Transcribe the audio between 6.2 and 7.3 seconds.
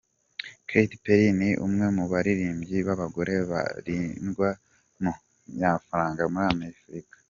muri Amerika.